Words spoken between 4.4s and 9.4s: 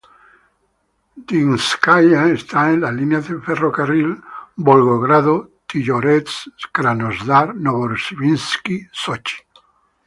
Volgogrado-Tijoretsk- Krasnodar-Novorosisk-Sochi.